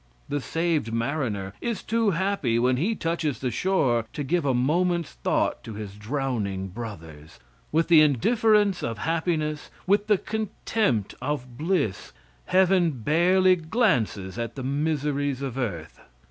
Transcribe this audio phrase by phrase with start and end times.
[0.29, 5.11] The saved mariner is too happy when he touches the shore to give a moment's
[5.11, 7.37] thought to his drowning brothers.
[7.71, 12.13] With the indifference of happiness, with the contempt of bliss,
[12.45, 15.99] heaven barely glances at the miseries of earth.